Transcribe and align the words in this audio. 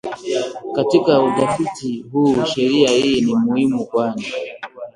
Katika 0.75 1.21
utafiti 1.23 2.05
huu 2.11 2.45
sheria 2.45 2.89
hii 2.89 3.21
ni 3.21 3.35
muhimu 3.35 3.85
kwani 3.85 4.27